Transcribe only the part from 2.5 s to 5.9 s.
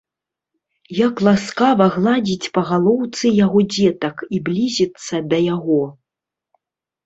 па галоўцы яго дзетак i блiзiцца да яго...